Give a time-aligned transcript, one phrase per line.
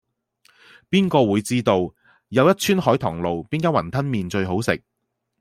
[0.89, 1.93] 邊個會知道
[2.29, 4.81] 又一村海棠路邊間雲吞麵最好食